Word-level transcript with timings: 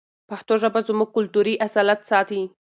پښتو 0.29 0.53
ژبه 0.61 0.79
زموږ 0.87 1.09
کلتوري 1.17 1.53
اصالت 1.67 1.99
ساتي. 2.09 2.41